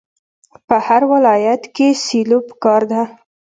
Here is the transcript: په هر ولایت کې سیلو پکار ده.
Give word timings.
په 0.67 0.75
هر 0.87 1.01
ولایت 1.13 1.63
کې 1.75 1.87
سیلو 2.05 2.37
پکار 2.49 2.81
ده. 2.91 3.01